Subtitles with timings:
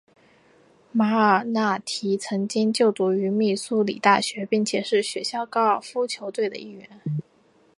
[0.91, 6.89] 马尔纳提曾经就读于密苏里大学并且是学校高尔夫球队的一员。